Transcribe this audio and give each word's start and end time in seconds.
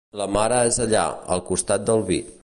La 0.19 0.25
mare 0.35 0.61
és 0.69 0.79
allà, 0.85 1.03
al 1.37 1.43
costat 1.51 1.85
del 1.91 2.07
vi. 2.09 2.23